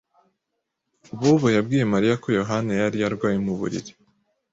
[1.19, 3.91] Bobo yabwiye Mariya ko Yohana yari arwaye mu buriri.